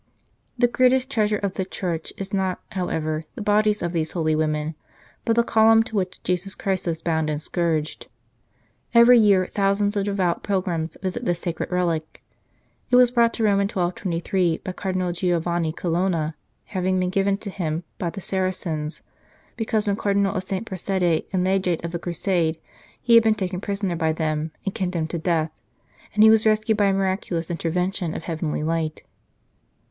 [0.57, 4.35] The greatest treasure of the church is not, how ever, the bodies of these holy
[4.35, 4.73] women,
[5.25, 8.07] but the column to which Jesus Christ was bound and scourged.
[8.95, 12.23] Every year thousands of devout pilgrims visit this sacred relic.
[12.89, 16.35] It was brought to Rome in 1223 by Cardinal Giovanni Colonna,
[16.73, 19.01] having been 32 The Church of Peace given to him by the Saracens,
[19.55, 20.65] because when Car dinal of St.
[20.65, 22.57] Prassede and Legate of the Crusade
[22.99, 25.51] he had been taken prisoner by them and condemned to death,
[26.15, 29.03] and he was rescued by a miraculous inter vention of heavenly light.